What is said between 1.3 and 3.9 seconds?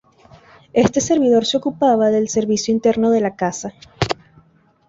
se ocupaba del servicio interno de la casa.